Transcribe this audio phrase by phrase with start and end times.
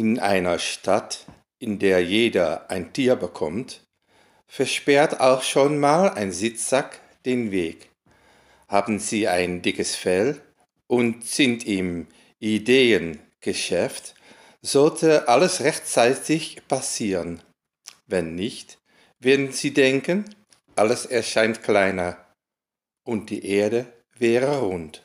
[0.00, 1.26] In einer Stadt,
[1.58, 3.82] in der jeder ein Tier bekommt,
[4.46, 7.90] versperrt auch schon mal ein Sitzsack den Weg.
[8.66, 10.40] Haben Sie ein dickes Fell
[10.86, 12.06] und sind im
[12.38, 14.14] Ideengeschäft,
[14.62, 17.42] sollte alles rechtzeitig passieren.
[18.06, 18.78] Wenn nicht,
[19.18, 20.34] werden Sie denken,
[20.76, 22.16] alles erscheint kleiner
[23.04, 25.02] und die Erde wäre rund.